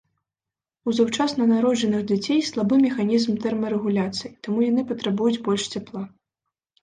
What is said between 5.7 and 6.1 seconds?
цяпла.